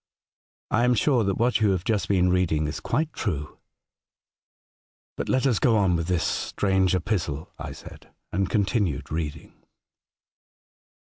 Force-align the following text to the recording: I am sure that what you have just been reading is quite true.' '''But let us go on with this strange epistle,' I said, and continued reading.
I 0.71 0.83
am 0.83 0.95
sure 0.95 1.23
that 1.25 1.37
what 1.37 1.61
you 1.61 1.69
have 1.69 1.83
just 1.83 2.07
been 2.07 2.31
reading 2.31 2.65
is 2.65 2.79
quite 2.79 3.13
true.' 3.13 3.59
'''But 5.15 5.29
let 5.29 5.45
us 5.45 5.59
go 5.59 5.77
on 5.77 5.95
with 5.95 6.07
this 6.07 6.23
strange 6.25 6.95
epistle,' 6.95 7.51
I 7.59 7.71
said, 7.73 8.09
and 8.31 8.49
continued 8.49 9.11
reading. 9.11 9.53